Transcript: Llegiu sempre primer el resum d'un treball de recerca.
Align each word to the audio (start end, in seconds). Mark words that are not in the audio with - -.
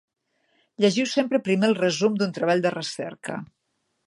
Llegiu 0.85 1.09
sempre 1.11 1.41
primer 1.49 1.69
el 1.73 1.77
resum 1.83 2.19
d'un 2.23 2.35
treball 2.39 2.65
de 2.65 2.73
recerca. 2.79 3.39